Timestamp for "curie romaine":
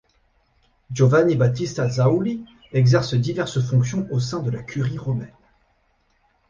4.63-5.29